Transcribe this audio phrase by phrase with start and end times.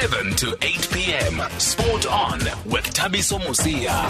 [0.00, 1.40] 7 to 8 p.m.
[1.58, 4.04] Sport on with Thabiso Mosia.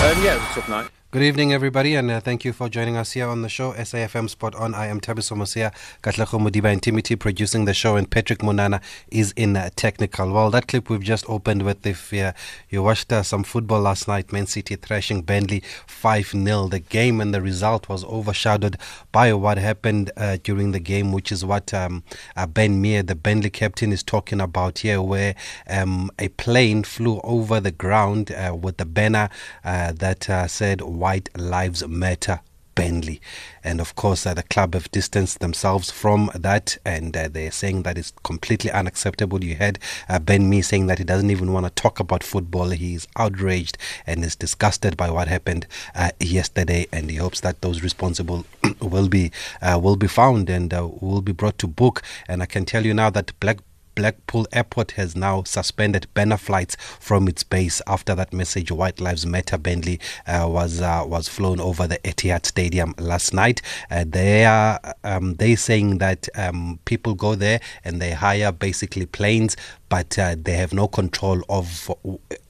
[0.00, 0.88] Um, yeah, it's up night.
[1.12, 3.72] Good evening, everybody, and uh, thank you for joining us here on the show.
[3.74, 4.74] SAFM Sport On.
[4.74, 9.32] I am Thabiso Mosia, Katlego Modiba and Timothy producing the show, and Patrick Munana is
[9.36, 10.32] in uh, technical.
[10.32, 12.32] Well, that clip we've just opened with, if uh,
[12.70, 16.66] you watched uh, some football last night, Man City thrashing Burnley 5 0.
[16.66, 18.76] The game and the result was overshadowed
[19.12, 22.02] by what happened uh, during the game, which is what um,
[22.36, 25.36] uh, Ben Mee, the Burnley captain, is talking about here, where
[25.70, 29.30] um, a plane flew over the ground with the banner
[29.62, 32.40] that said, White Lives Matter
[32.76, 33.20] Burnley.
[33.64, 37.82] And of course, uh, the club have distanced themselves from that and uh, they're saying
[37.82, 39.42] that it's completely unacceptable.
[39.42, 42.70] You had uh, Ben Mee saying that he doesn't even want to talk about football.
[42.70, 47.82] He's outraged and is disgusted by what happened uh, yesterday and he hopes that those
[47.82, 48.46] responsible
[48.80, 52.02] will be uh, will be found and uh, will be brought to book.
[52.28, 53.58] And I can tell you now that Black
[53.96, 59.26] Blackpool Airport has now suspended banner flights from its base after that message White Lives
[59.26, 63.62] Matter Burnley uh, was uh, was flown over the Etihad Stadium last night.
[63.90, 69.06] Uh, they are um, they saying that um, people go there and they hire basically
[69.06, 69.56] planes,
[69.88, 71.90] but uh, they have no control of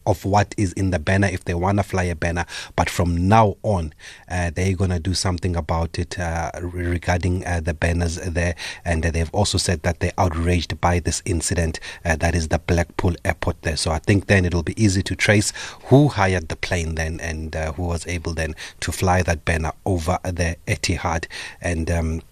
[0.07, 2.47] of what is in the banner if they want to fly a banner.
[2.77, 3.93] But from now on,
[4.31, 8.55] uh, they're going to do something about it uh, regarding uh, the banners there.
[8.85, 13.17] And they've also said that they're outraged by this incident uh, that is the Blackpool
[13.25, 13.77] airport there.
[13.77, 15.53] So I think then it'll be easy to trace
[15.87, 19.73] who hired the plane then and uh, who was able then to fly that banner
[19.85, 21.27] over the Etihad.
[21.61, 22.23] And um,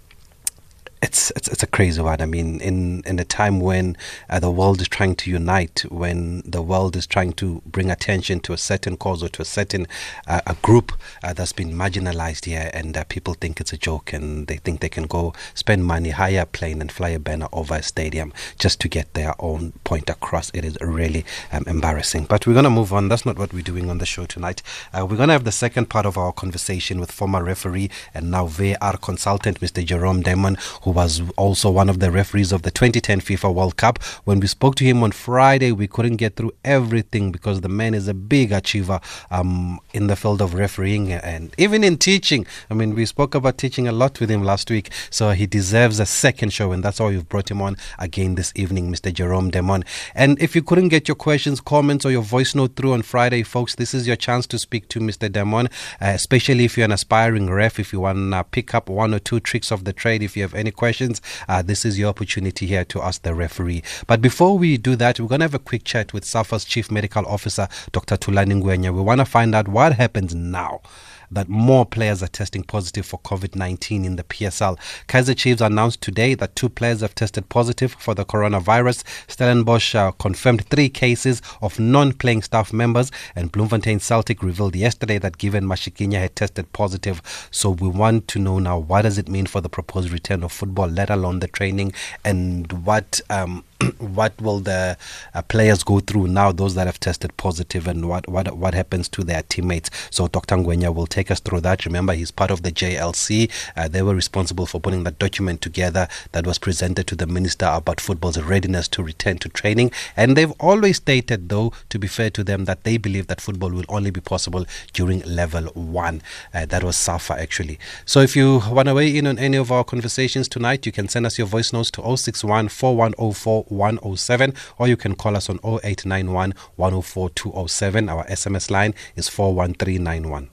[1.05, 2.21] it's, it's it's a crazy one.
[2.23, 3.97] I mean, in in a time when
[4.31, 8.41] uh, the world is trying to unite, when the world is trying to bring attention
[8.41, 9.87] to a certain cause or to a certain
[10.27, 14.15] uh, a group uh, that's been marginalized here, and uh, people think it's a joke,
[14.15, 17.49] and they think they can go spend money, hire a plane, and fly a banner
[17.53, 20.51] over a stadium just to get their own point across.
[20.55, 22.25] It is really um, embarrassing.
[22.25, 23.09] But we're gonna move on.
[23.09, 24.63] That's not what we're doing on the show tonight.
[24.95, 28.47] Uh, we're gonna have the second part of our conversation with former referee and now
[28.47, 29.85] VAR consultant, Mr.
[29.85, 34.03] Jerome Damon, who was also one of the referees of the 2010 FIFA World Cup.
[34.25, 37.95] When we spoke to him on Friday, we couldn't get through everything because the man
[37.95, 39.01] is a big achiever
[39.31, 42.47] um, in the field of refereeing and even in teaching.
[42.71, 45.99] I mean, we spoke about teaching a lot with him last week, so he deserves
[45.99, 49.13] a second show, and that's why we've brought him on again this evening, Mr.
[49.13, 49.85] Jerome Damon.
[50.15, 53.43] And if you couldn't get your questions, comments, or your voice note through on Friday,
[53.43, 55.31] folks, this is your chance to speak to Mr.
[55.31, 55.67] Damon,
[56.01, 59.19] uh, especially if you're an aspiring ref, if you want to pick up one or
[59.19, 62.11] two tricks of the trade, if you have any questions questions, uh, this is your
[62.11, 63.83] opportunity here to ask the referee.
[64.07, 66.91] But before we do that, we're going to have a quick chat with SAFA's Chief
[66.91, 68.19] Medical Officer, Dr.
[68.19, 68.93] Thulani Ngwenya.
[68.95, 70.83] We want to find out what happens now
[71.31, 74.79] that more players are testing positive for COVID 19 in the PSL.
[75.07, 79.05] Kaiser Chiefs announced today that two players have tested positive for the coronavirus.
[79.29, 85.19] Stellenbosch uh, confirmed three cases of non playing staff members, and Bloemfontein Celtic revealed yesterday
[85.19, 87.49] that Given Mashikinya had tested positive.
[87.51, 90.53] So we want to know now what does it mean for the proposed return of
[90.53, 91.93] football, let alone the training,
[92.25, 93.21] and what.
[93.31, 93.65] Um,
[93.99, 94.97] what will the
[95.35, 99.09] uh, players go through now, those that have tested positive, and what, what, what happens
[99.11, 99.91] to their teammates?
[100.11, 100.57] So, Dr.
[100.57, 101.85] Ngwenya will take us through that.
[101.85, 103.51] Remember, he's part of the JLC.
[103.77, 107.67] Uh, they were responsible for putting that document together that was presented to the minister
[107.67, 109.91] about football's readiness to return to training.
[110.17, 113.71] And they've always stated, though, to be fair to them, that they believe that football
[113.71, 116.23] will only be possible during level one.
[116.53, 117.79] Uh, that was SAFA, actually.
[118.05, 121.09] So, if you want to weigh in on any of our conversations tonight, you can
[121.09, 125.59] send us your voice notes to 061 4104 107 or you can call us on
[125.65, 128.09] 0891 104 207.
[128.09, 130.51] Our SMS line is 41391.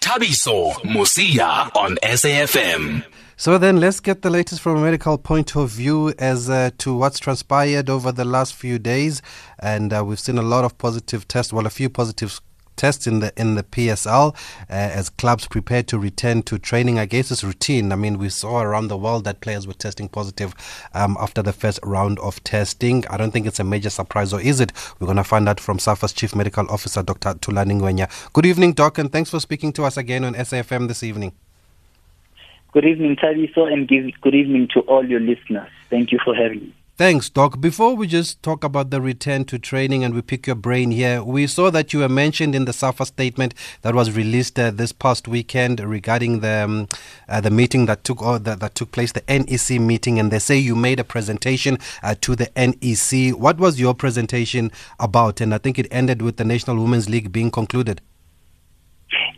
[0.00, 3.04] Thabiso Mosia on SAFM.
[3.36, 6.96] So then let's get the latest from a medical point of view as uh, to
[6.96, 9.22] what's transpired over the last few days.
[9.60, 12.40] And uh, we've seen a lot of positive tests, well, a few positive
[12.78, 16.98] tests in the in the PSL uh, as clubs prepare to return to training.
[16.98, 17.92] I guess it's routine.
[17.92, 20.54] I mean, we saw around the world that players were testing positive
[20.94, 23.06] um, after the first round of testing.
[23.08, 24.72] I don't think it's a major surprise, or is it?
[24.98, 27.34] We're going to find out from SAFA's Chief Medical Officer, Dr.
[27.34, 28.32] Thulani Ngwenya.
[28.32, 31.32] Good evening, Doc, and thanks for speaking to us again on SAFM this evening.
[32.72, 35.68] Good evening, Thabiso, and good evening to all your listeners.
[35.90, 36.74] Thank you for having me.
[36.98, 37.60] Thanks, Doc.
[37.60, 41.22] Before we just talk about the return to training and we pick your brain here,
[41.22, 44.90] we saw that you were mentioned in the SAFA statement that was released uh, this
[44.90, 46.88] past weekend regarding the um,
[47.28, 50.40] uh, the meeting that took uh, that, that, took place, the NEC meeting, and they
[50.40, 53.38] say you made a presentation uh, to the NEC.
[53.38, 55.40] What was your presentation about?
[55.40, 58.00] And I think it ended with the National Women's League being concluded.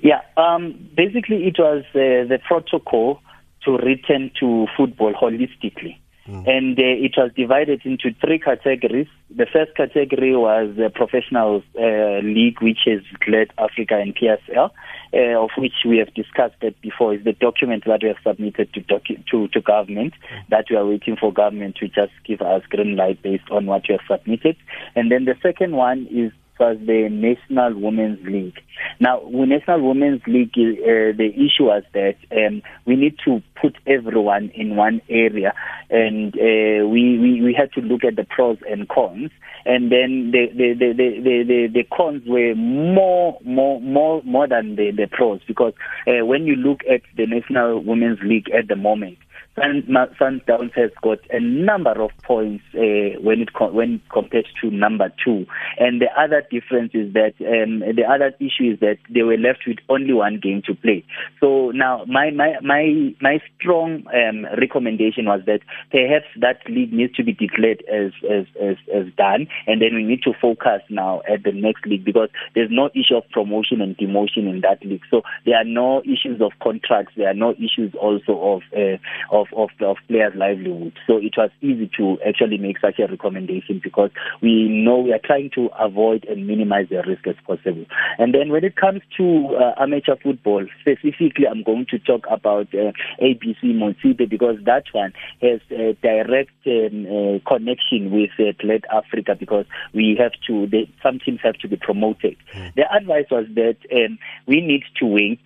[0.00, 3.20] Yeah, um, basically it was uh, the protocol
[3.66, 6.00] to return to football holistically.
[6.28, 6.49] Mm.
[6.49, 9.08] And uh, it was divided into three categories.
[9.34, 14.70] The first category was the professional uh, league, which is GladAfrica and PSL,
[15.12, 17.14] uh, of which we have discussed that before.
[17.14, 20.49] Is the document that we have submitted to docu- to, to government mm.
[20.50, 23.82] that we are waiting for government to just give us green light based on what
[23.88, 24.56] we have submitted.
[24.94, 28.60] And then the second one is was the National Women's League.
[29.00, 33.76] Now, with National Women's League, uh, the issue was that um, we need to put
[33.86, 35.54] everyone in one area,
[35.90, 39.30] and uh, we, we we had to look at the pros and cons,
[39.64, 44.76] and then the the the the, the, the cons were more more more more than
[44.76, 45.74] the, the pros because
[46.06, 49.18] uh, when you look at the National Women's League at the moment,
[49.58, 55.44] Sundowns has got a number of points uh, when it when compared to number two,
[55.79, 59.64] and the other difference is that um, the other issue is that they were left
[59.67, 61.05] with only one game to play.
[61.41, 65.61] So now my my my my strong um, recommendation was that
[65.91, 70.05] perhaps that league needs to be declared as, as as as done, and then we
[70.05, 73.96] need to focus now at the next league because there's no issue of promotion and
[73.99, 75.03] demotion in that league.
[75.11, 77.14] So there are no issues of contracts.
[77.17, 78.99] There are no issues also of uh,
[79.32, 80.92] of of, of players' livelihood.
[81.06, 84.10] So it was easy to actually make such a recommendation because
[84.42, 87.84] we know we are trying to avoid and minimize the risk as possible.
[88.19, 92.69] And then when it comes to uh, amateur football, specifically, I'm going to talk about
[92.75, 92.92] uh,
[93.22, 98.52] ABC Motsepe because that one has a direct um, uh, connection with uh,
[98.93, 102.36] Africa because we have to, they, some teams have to be promoted.
[102.54, 102.75] Mm.
[102.75, 105.40] The advice was that um, we need to wait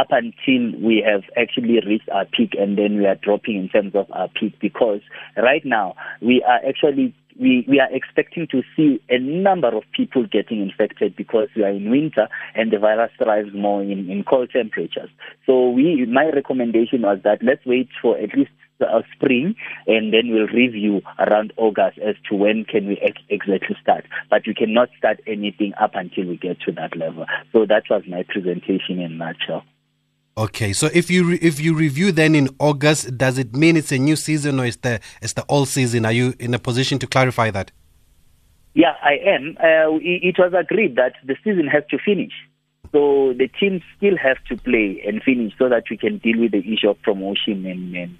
[0.00, 3.94] up until we have actually reached our peak and then we are dropping in terms
[3.94, 5.00] of our peak because
[5.36, 10.26] right now we are actually we, we are expecting to see a number of people
[10.26, 14.50] getting infected because we are in winter and the virus thrives more in, in cold
[14.50, 15.08] temperatures.
[15.46, 18.50] So we my recommendation was that let's wait for at least
[18.80, 19.54] uh, spring
[19.86, 24.04] and then we'll review around August as to when can we ex- exactly start.
[24.28, 27.26] But we cannot start anything up until we get to that level.
[27.52, 29.64] So that was my presentation in nutshell.
[30.40, 33.92] Okay, so if you re- if you review then in August, does it mean it's
[33.92, 36.06] a new season or is the it's the old season?
[36.06, 37.70] Are you in a position to clarify that?
[38.72, 39.58] Yeah, I am.
[39.58, 42.32] Uh, it, was agreed that the season has to finish,
[42.90, 46.52] so the teams still have to play and finish so that we can deal with
[46.52, 48.16] the issue of promotion and, and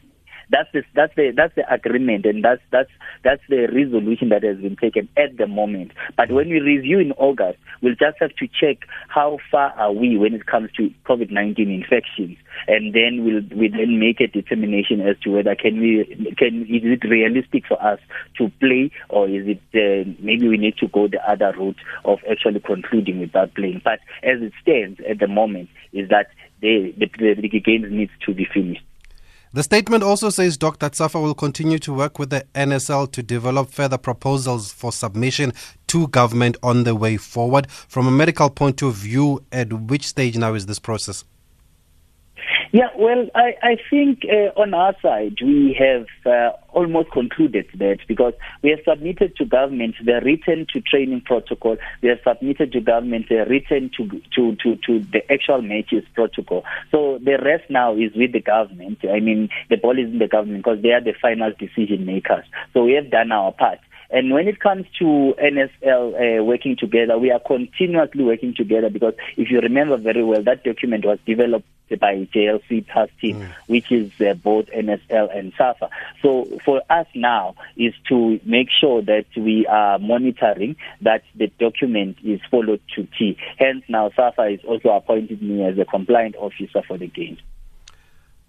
[0.51, 2.91] that's the, that's the that's the agreement, and that's that's
[3.23, 5.93] that's the resolution that has been taken at the moment.
[6.17, 10.17] But when we review in August, we'll just have to check how far are we
[10.17, 12.37] when it comes to COVID-19 infections,
[12.67, 16.83] and then we'll we then make a determination as to whether can we can is
[16.85, 18.01] it realistic for us
[18.37, 22.19] to play or is it uh, maybe we need to go the other route of
[22.31, 23.81] actually concluding without playing.
[23.85, 26.29] But as it stands at the moment, is that
[26.61, 28.83] the the, the games needs to be finished.
[29.53, 30.91] The statement also says Dr.
[30.93, 35.53] SAFA will continue to work with the NSL to develop further proposals for submission
[35.89, 37.69] to government on the way forward.
[37.69, 41.25] From a medical point of view, at which stage now is this process?
[42.73, 47.99] Yeah, well, I, I think uh, on our side we have uh, almost concluded that
[48.07, 52.81] because we have submitted to government the written to training protocol, we have submitted to
[52.81, 54.07] government the written to,
[54.37, 56.63] to, to, to the actual matches protocol.
[56.93, 58.99] So the rest now is with the government.
[59.03, 62.45] I mean, the ball is in the government because they are the final decision makers.
[62.73, 63.81] So we have done our part.
[64.13, 69.15] And when it comes to NSL uh, working together, we are continuously working together because
[69.37, 71.67] if you remember very well, that document was developed
[71.99, 73.53] by JLC task team, mm.
[73.67, 75.91] which is uh, both NSL and SAFA.
[76.23, 82.19] So for us now is to make sure that we are monitoring that the document
[82.23, 83.37] is followed to T.
[83.59, 87.41] Hence now SAFA is also appointed me as a compliant officer for the games.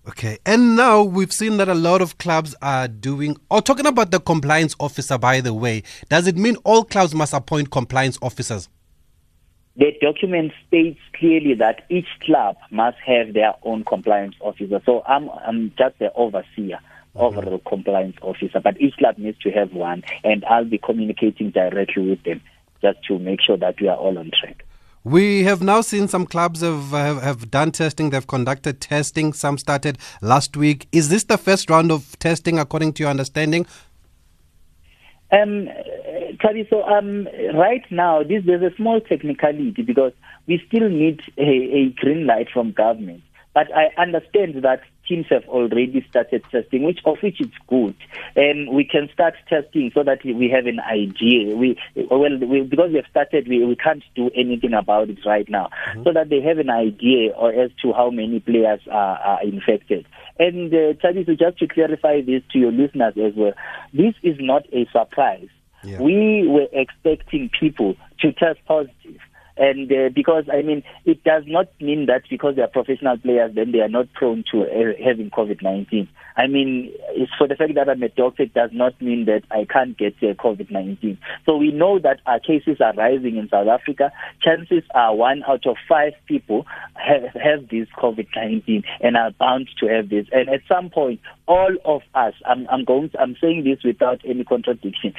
[0.07, 4.09] Okay, and now we've seen that a lot of clubs are doing, or talking about
[4.09, 8.67] the compliance officer, by the way, does it mean all clubs must appoint compliance officers?
[9.75, 14.81] The document states clearly that each club must have their own compliance officer.
[14.85, 16.79] So I'm, I'm just the overseer.
[17.15, 17.19] Mm-hmm.
[17.19, 22.09] Overall compliance officer, but each club needs to have one, and I'll be communicating directly
[22.09, 22.41] with them
[22.81, 24.65] just to make sure that we are all on track.
[25.03, 28.11] We have now seen some clubs have, have, have done testing.
[28.11, 29.33] They've conducted testing.
[29.33, 30.87] Some started last week.
[30.91, 33.65] Is this the first round of testing, according to your understanding?
[35.31, 35.69] Um,
[36.39, 40.13] Tabi, so um, right now, this, there's a small technicality because
[40.45, 43.23] we still need a, a green light from government.
[43.53, 47.95] But I understand that teams have already started testing, which of which is good.
[48.35, 51.55] And um, we can start testing so that we have an idea.
[51.55, 55.49] We well we, because we have started, we, we can't do anything about it right
[55.49, 56.03] now, mm-hmm.
[56.03, 60.05] so that they have an idea or as to how many players are, are infected.
[60.39, 63.53] And uh, Thabiso, just to clarify this to your listeners as well,
[63.93, 65.49] this is not a surprise.
[65.83, 65.99] Yeah.
[66.01, 69.19] We were expecting people to test positive.
[69.61, 73.53] And uh, because, I mean, it does not mean that because they are professional players,
[73.53, 76.09] then they are not prone to uh, having COVID 19.
[76.35, 79.43] I mean, it's for the fact that I'm a doctor, it does not mean that
[79.51, 81.15] I can't get uh, COVID 19.
[81.45, 84.11] So we know that our cases are rising in South Africa.
[84.41, 86.65] Chances are one out of five people
[86.95, 90.25] have, have this COVID 19 and are bound to have this.
[90.31, 94.21] And at some point, all of us, I'm, I'm going, to, I'm saying this without
[94.25, 95.13] any contradiction,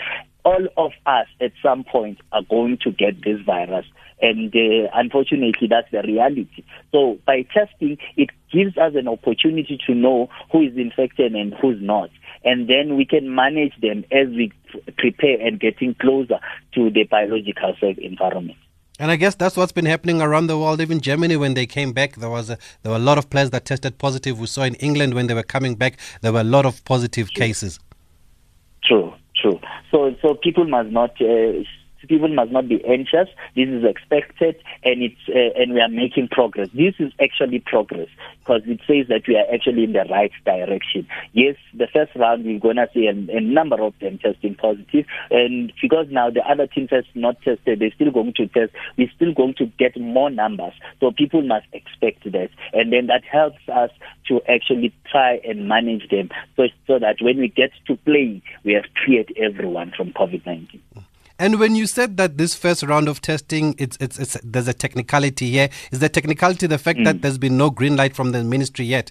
[0.44, 3.86] all of us at some point are going to get this virus.
[4.22, 6.64] And uh, unfortunately, that's the reality.
[6.92, 11.82] So by testing, it gives us an opportunity to know who is infected and who's
[11.82, 12.10] not.
[12.44, 14.52] And then we can manage them as we
[14.96, 16.38] prepare and getting closer
[16.74, 18.58] to the biological safe environment.
[18.98, 20.80] And I guess that's what's been happening around the world.
[20.80, 23.50] Even Germany, when they came back, there was a, there were a lot of players
[23.50, 24.38] that tested positive.
[24.38, 27.28] We saw in England when they were coming back, there were a lot of positive
[27.32, 27.46] True.
[27.46, 27.80] cases.
[28.84, 29.58] True, true.
[29.90, 31.64] So, so people must not uh,
[32.08, 33.28] people must not be anxious.
[33.54, 36.68] This is expected, and it's uh, and we are making progress.
[36.74, 38.08] This is actually progress
[38.40, 41.06] because it says that we are actually in the right direction.
[41.32, 45.72] Yes, the first round we're gonna see a, a number of them testing positive, and
[45.80, 48.72] because now the other teams has not tested, they're still going to test.
[48.96, 53.24] We're still going to get more numbers, so people must expect that, and then that
[53.24, 53.90] helps us
[54.28, 58.72] to actually try and manage them, so so that when we get to play, we
[58.72, 60.80] have cleared everyone from COVID-19.
[61.42, 64.72] And when you said that this first round of testing, it's, it's, it's there's a
[64.72, 65.70] technicality here.
[65.90, 67.04] Is the technicality the fact mm.
[67.04, 69.10] that there's been no green light from the ministry yet?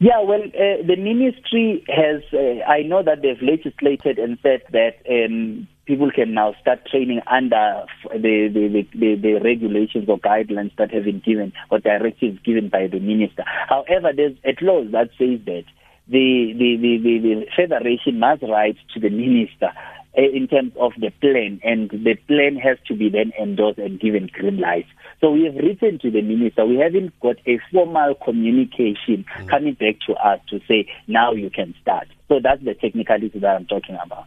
[0.00, 2.22] Yeah, well, uh, the ministry has.
[2.32, 7.20] Uh, I know that they've legislated and said that um, people can now start training
[7.30, 12.68] under the, the, the, the, regulations or guidelines that have been given or directives given
[12.68, 13.44] by the minister.
[13.68, 15.66] However, there's a clause that says that
[16.08, 19.70] the, the, the, the, the federation must write to the minister
[20.16, 24.30] in terms of the plan, and the plan has to be then endorsed and given
[24.32, 24.86] green light.
[25.20, 26.64] So we have written to the minister.
[26.64, 29.48] We haven't got a formal communication mm.
[29.48, 32.08] coming back to us to say now you can start.
[32.28, 34.26] So that's the technicality that I'm talking about.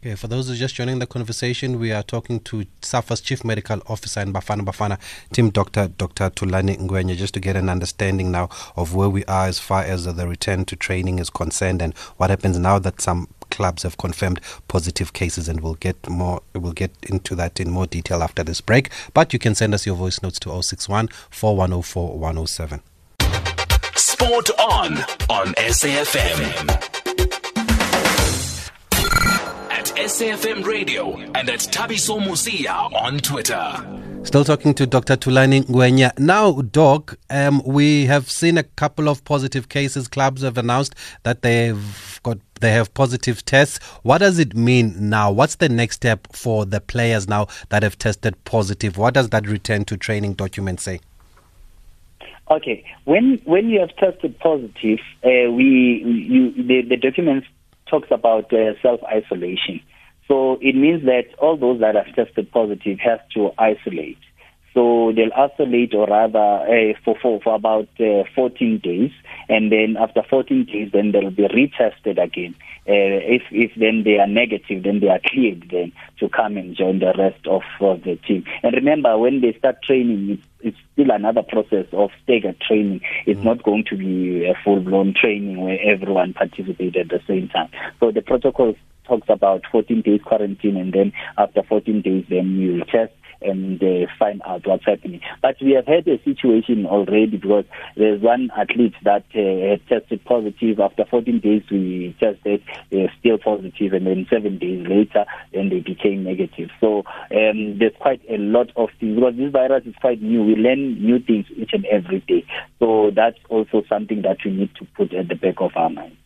[0.00, 3.42] Okay, for those who are just joining the conversation, we are talking to SAFA's Chief
[3.44, 4.96] Medical Officer in Bafana Bafana,
[5.32, 5.88] Team Dr.
[5.88, 6.30] Dr.
[6.30, 10.04] Thulani Ngwenya, just to get an understanding now of where we are as far as
[10.04, 14.40] the return to training is concerned and what happens now that some clubs have confirmed
[14.68, 16.42] positive cases, and we'll get more.
[16.54, 18.90] We'll get into that in more detail after this break.
[19.14, 22.82] But you can send us your voice notes to 061 4104 107.
[23.96, 26.97] Sport on on SAFM.
[29.98, 34.22] SAFM Radio and at Thabiso Mosia on Twitter.
[34.22, 35.16] Still talking to Dr.
[35.16, 36.16] Thulani Ngwenya.
[36.20, 40.06] Now, Doc, um, we have seen a couple of positive cases.
[40.06, 43.84] Clubs have announced that they've got they have positive tests.
[44.04, 45.32] What does it mean now?
[45.32, 48.98] What's the next step for the players now that have tested positive?
[48.98, 51.00] What does that return to training document say?
[52.52, 57.44] Okay, when when you have tested positive, uh, we you the, the document
[57.88, 59.80] talks about uh, self isolation.
[60.26, 64.18] So it means that all those that have tested positive have to isolate.
[64.74, 69.10] So they'll isolate or rather uh, for, for, for about uh, 14 days.
[69.48, 72.54] And then after 14 days, then they'll be retested again.
[72.86, 76.76] Uh, if, if then they are negative, then they are cleared then to come and
[76.76, 78.44] join the rest of, the team.
[78.62, 83.00] And remember, when they start training, it's, it's still another process of staggered training.
[83.26, 83.44] It's mm.
[83.44, 87.70] not going to be a full-blown training where everyone participates at the same time.
[88.00, 88.74] So the protocol
[89.08, 94.10] talks about 14 days quarantine, and then after 14 days, then you test and uh,
[94.18, 95.20] find out what's happening.
[95.42, 97.64] But we have had a situation already because
[97.96, 100.80] there's one athlete that uh, tested positive.
[100.80, 102.62] After 14 days, we tested
[102.92, 106.70] uh, still positive, and then seven days later, then they became negative.
[106.80, 110.42] So um, there's quite a lot of things because this virus is quite new.
[110.42, 112.44] We learn new things each and every day.
[112.78, 116.17] So that's also something that we need to put at the back of our mind.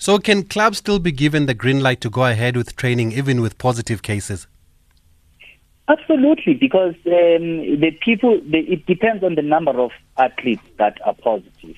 [0.00, 3.40] So, can clubs still be given the green light to go ahead with training, even
[3.40, 4.46] with positive cases?
[5.88, 11.14] Absolutely, because um, the people, the, it depends on the number of athletes that are
[11.14, 11.74] positive.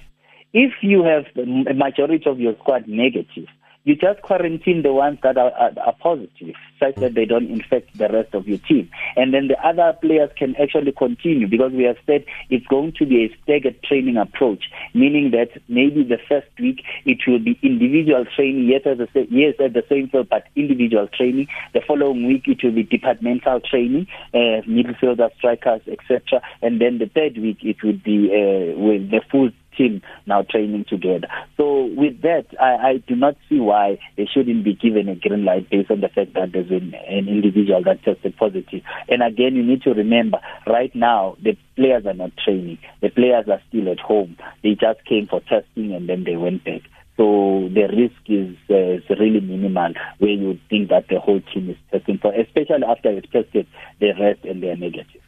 [0.53, 3.47] If you have a majority of your squad negative,
[3.85, 7.97] you just quarantine the ones that are, are, are positive, such that they don't infect
[7.97, 8.91] the rest of your team.
[9.17, 13.07] And then the other players can actually continue because we have said it's going to
[13.07, 18.27] be a staggered training approach, meaning that maybe the first week it will be individual
[18.37, 21.49] training, yes, at the, yes, at the same field, but individual training.
[21.73, 26.43] The following week it will be departmental training, uh, midfielders, strikers, etc.
[26.61, 30.85] And then the third week it would be uh, with the full team now training
[30.89, 31.29] together.
[31.57, 35.45] So with that, I, I do not see why they shouldn't be given a green
[35.45, 38.83] light based on the fact that there's an, an individual that tested positive.
[39.09, 42.79] And again, you need to remember, right now, the players are not training.
[43.01, 44.37] The players are still at home.
[44.63, 46.83] They just came for testing and then they went back.
[47.17, 51.69] So the risk is, uh, is really minimal where you think that the whole team
[51.69, 53.67] is testing, for, especially after they've tested
[54.01, 55.21] the rest and they are negative.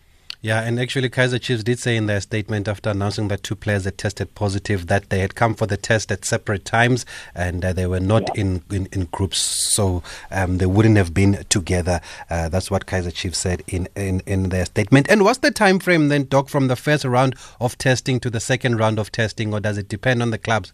[0.45, 3.85] Yeah, and actually, Kaiser Chiefs did say in their statement after announcing that two players
[3.85, 7.73] had tested positive that they had come for the test at separate times and uh,
[7.73, 8.41] they were not yeah.
[8.41, 12.01] in, in, in, groups, so um, they wouldn't have been together.
[12.29, 15.09] Uh, that's what Kaiser Chiefs said in, in, in their statement.
[15.09, 18.41] And what's the time frame then, Doc, from the first round of testing to the
[18.41, 20.73] second round of testing, or does it depend on the clubs?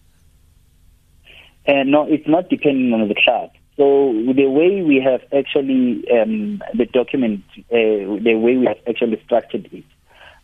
[1.66, 3.50] Uh, no, it's not depending on the club.
[3.78, 9.22] So the way we have actually um, the document, uh, the way we have actually
[9.24, 9.84] structured it,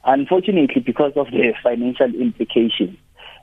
[0.04, 2.96] unfortunately, because of the financial implications,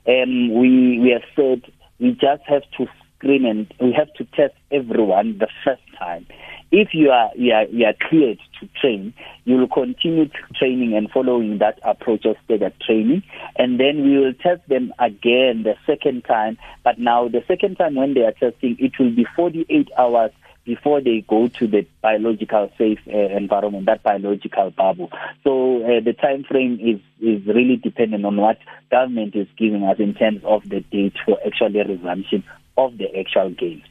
[0.08, 1.70] um, we we have said
[2.00, 2.86] we just have to
[3.18, 6.26] screen and we have to test everyone the first time.
[6.74, 9.12] If you are you are, you are cleared to train,
[9.44, 13.22] you will continue training and following that approach of staggered training,
[13.56, 16.56] and then we will test them again the second time.
[16.82, 20.30] But now the second time when they are testing, it will be 48 hours
[20.64, 25.10] before they go to the biological safe uh, environment, that biological bubble.
[25.44, 28.58] So uh, the time frame is is really dependent on what
[28.90, 32.44] government is giving us in terms of the date for actually resumption
[32.78, 33.84] of the actual games.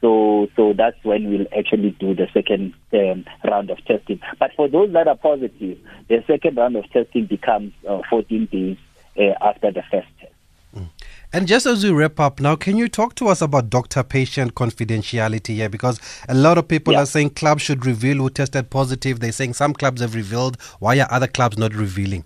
[0.00, 4.20] So, so that's when we'll actually do the second um, round of testing.
[4.38, 8.76] But for those that are positive, the second round of testing becomes uh, 14 days
[9.18, 10.32] uh, after the first test.
[10.74, 10.88] Mm.
[11.32, 14.54] And just as we wrap up now, can you talk to us about doctor patient
[14.54, 15.68] confidentiality here?
[15.68, 15.98] Because
[16.28, 17.02] a lot of people yeah.
[17.02, 19.20] are saying clubs should reveal who tested positive.
[19.20, 20.60] They're saying some clubs have revealed.
[20.78, 22.24] Why are other clubs not revealing?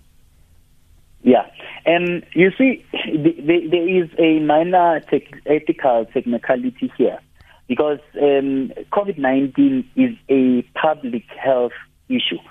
[1.23, 1.49] Yeah.
[1.85, 7.19] And you see, there is a minor tech- ethical technicality here
[7.71, 11.71] because um, COVID 19 is a public health
[12.09, 12.41] issue.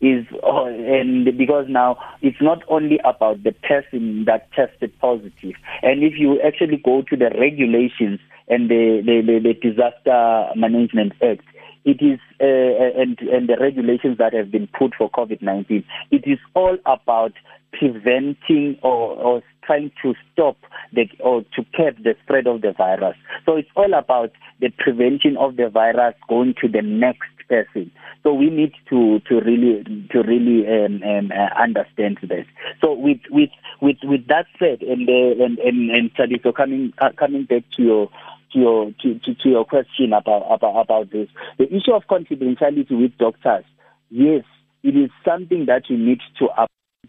[0.00, 5.32] Is uh, and because now it's not only about the person that tested positive.
[5.34, 10.48] positive, and if you actually go to the regulations and the the, the, the Disaster
[10.56, 11.44] Management Act,
[11.84, 15.84] it is uh, and and the regulations that have been put for COVID-19.
[16.10, 17.34] It is all about
[17.74, 20.56] preventing or, or trying to stop
[20.92, 23.16] the, or to cap the spread of the virus.
[23.46, 27.90] So it's all about the prevention of the virus going to the next person.
[28.22, 32.46] So we need to to really to really um, um, uh, understand this.
[32.80, 36.10] So with with with with that said, and uh, and and and
[36.42, 38.10] so coming uh, coming back to your
[38.52, 42.92] to your to, to, to your question about about about this, the issue of confidentiality
[42.92, 43.64] with doctors,
[44.10, 44.44] yes,
[44.82, 46.48] it is something that you need to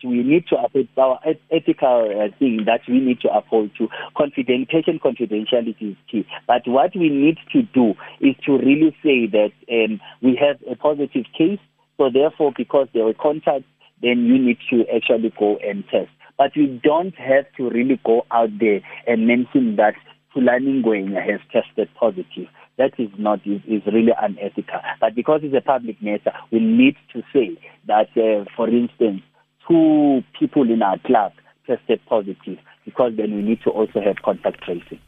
[0.03, 1.19] we need to uphold our
[1.51, 6.25] ethical uh, thing that we need to uphold to confident patient confidentiality is key.
[6.47, 10.75] But what we need to do is to really say that um, we have a
[10.75, 11.59] positive case,
[11.97, 13.67] so therefore, because there were contacts,
[14.01, 16.09] then you need to actually go and test.
[16.37, 19.93] But we don't have to really go out there and mention that
[20.33, 20.81] Thulani
[21.13, 24.79] has tested positive that is not is, is really unethical.
[24.99, 29.21] But because it's a public matter, we need to say that, uh, for instance,
[29.67, 31.33] two people in our club
[31.67, 34.99] tested positive because then we need to also have contact tracing.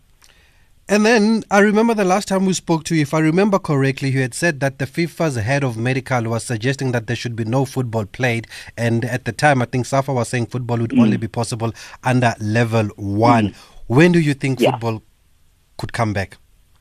[0.89, 4.09] And then I remember the last time we spoke to you, if I remember correctly,
[4.09, 7.45] you had said that the FIFA's head of medical was suggesting that there should be
[7.45, 8.47] no football played.
[8.77, 11.01] And at the time, I think Safa was saying football would mm.
[11.01, 13.49] only be possible under level one.
[13.49, 13.55] Mm.
[13.87, 14.71] When do you think yeah.
[14.71, 15.01] football
[15.77, 16.37] could come back,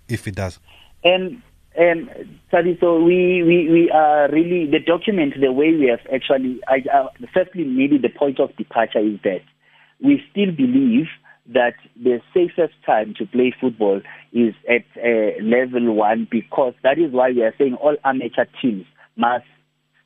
[0.09, 0.59] if it does?
[1.05, 1.41] And
[1.79, 2.11] um,
[2.51, 6.85] Sadi, so we, we, we are really, the document, the way we have actually, I,
[6.93, 9.43] uh, firstly, maybe the point of departure is that
[10.03, 11.07] we still believe
[11.47, 14.01] that the safest time to play football
[14.33, 18.87] is at uh, level one because that is why we are saying all amateur teams
[19.17, 19.45] must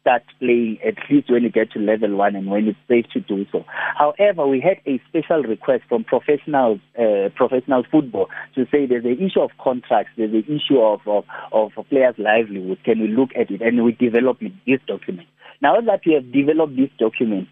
[0.07, 3.19] start playing at least when you get to level one and when it's safe to
[3.19, 3.65] do so.
[3.99, 9.19] However, we had a special request from professional uh, professional football to say there's an
[9.19, 12.79] issue of contracts, there's an issue of, of, of players' livelihood.
[12.85, 13.61] Can we look at it?
[13.63, 15.27] And we developed this document.
[15.61, 17.49] Now that we have developed this document,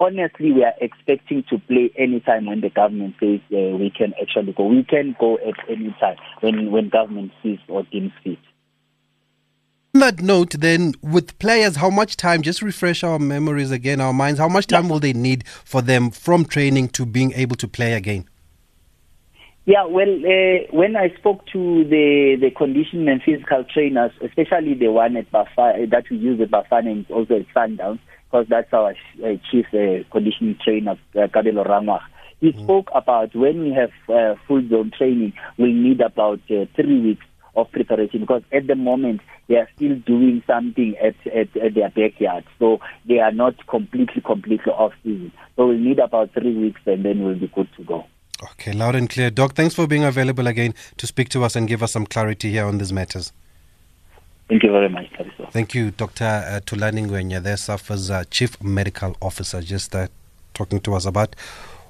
[0.00, 4.54] honestly, we are expecting to play anytime when the government says uh, we can actually
[4.54, 4.64] go.
[4.64, 8.38] We can go at any time when, when government sees or deems fit.
[9.94, 14.12] On that note, then, with players, how much time, just refresh our memories again, our
[14.12, 14.90] minds, how much time yeah.
[14.90, 18.28] will they need for them from training to being able to play again?
[19.64, 24.88] Yeah, well, uh, when I spoke to the, the conditioning and physical trainers, especially the
[24.88, 27.98] one at Bafana, that we use at Bafana and also at Sundowns,
[28.30, 32.02] because that's our uh, chief uh, conditioning trainer, uh, Kabelo Rangoaga.
[32.40, 32.62] He mm.
[32.62, 37.24] spoke about when we have uh, full zone training, we need about uh, three weeks
[37.58, 41.90] of preparation because at the moment they are still doing something at, at, at their
[41.90, 42.44] backyard.
[42.58, 45.32] So they are not completely, completely off season.
[45.56, 48.04] So we need about three weeks and then we'll be good to go.
[48.52, 49.30] Okay, loud and clear.
[49.30, 52.50] Doc, thanks for being available again to speak to us and give us some clarity
[52.50, 53.32] here on these matters.
[54.48, 55.06] Thank you very much,
[55.50, 56.24] Thank you, Dr.
[56.24, 60.08] Uh, Thulani Ngwenya, there, SAFA's uh, Chief Medical Officer, just uh,
[60.54, 61.36] talking to us about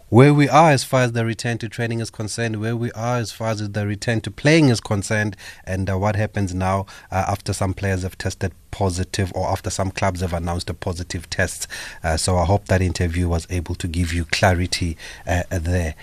[0.09, 3.17] where we are as far as the return to training is concerned, where we are
[3.17, 7.25] as far as the return to playing is concerned, and uh, what happens now uh,
[7.29, 11.67] after some players have tested positive or after some clubs have announced a positive test.
[12.03, 15.95] Uh, so I hope that interview was able to give you clarity uh, there.